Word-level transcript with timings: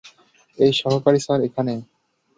এই 0.57 0.71
সহকারী 0.81 1.19
স্যার 1.25 1.39
এখানে। 1.47 1.73